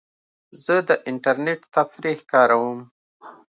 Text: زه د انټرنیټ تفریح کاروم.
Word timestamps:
زه 0.63 0.75
د 0.87 0.89
انټرنیټ 1.09 1.61
تفریح 1.75 2.19
کاروم. 2.31 2.79